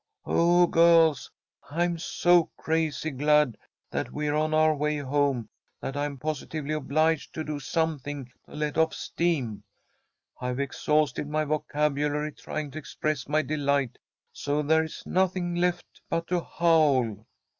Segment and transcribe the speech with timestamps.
[0.25, 1.29] Oh, girls,
[1.69, 3.55] I'm so crazy glad
[3.91, 5.47] that we're on our way home
[5.79, 9.63] that I'm positively obliged to do something to let off steam.
[10.39, 13.99] I've exhausted my vocabulary trying to express my delight,
[14.33, 17.27] so there's nothing left but to howl."